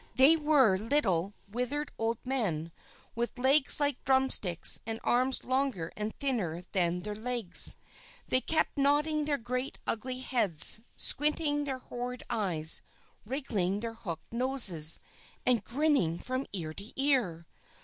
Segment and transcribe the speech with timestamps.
[0.15, 2.71] They were little, withered old men,
[3.13, 7.77] with legs like drum sticks, and arms longer and thinner than their legs.
[8.27, 12.81] They kept nodding their great ugly heads, squinting their horrid eyes,
[13.27, 14.99] wriggling their hooked noses,
[15.45, 17.45] and grinning from ear to ear.